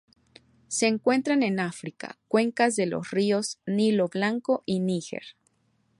[0.67, 5.21] Se encuentran en África: cuencas de los ríos Nilo Blanco y Níger.